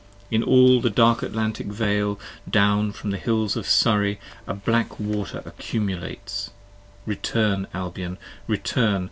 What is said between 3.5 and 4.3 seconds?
of Surrey